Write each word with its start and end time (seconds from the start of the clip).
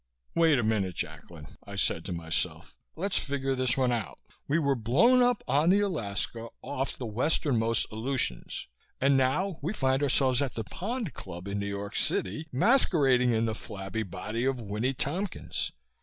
Wait 0.33 0.57
a 0.57 0.63
minute, 0.63 0.95
Jacklin, 0.95 1.45
I 1.63 1.75
said 1.75 2.05
to 2.05 2.11
myself. 2.11 2.75
Let's 2.95 3.19
figure 3.19 3.53
this 3.53 3.77
one 3.77 3.91
out. 3.91 4.17
We 4.47 4.57
were 4.57 4.73
blown 4.73 5.21
up 5.21 5.43
on 5.47 5.69
the 5.69 5.81
Alaska, 5.81 6.47
off 6.63 6.97
the 6.97 7.05
westernmost 7.05 7.85
Aleutians, 7.91 8.65
and 8.99 9.15
now 9.15 9.59
we 9.61 9.73
find 9.73 10.01
ourselves 10.01 10.41
at 10.41 10.55
the 10.55 10.63
Pond 10.63 11.13
Club, 11.13 11.47
in 11.47 11.59
New 11.59 11.67
York 11.67 11.95
City, 11.95 12.47
masquerading 12.51 13.31
in 13.31 13.45
the 13.45 13.53
flabby 13.53 14.01
body 14.01 14.43
of 14.43 14.59
Winnie 14.59 14.95
Tompkins. 14.95 15.71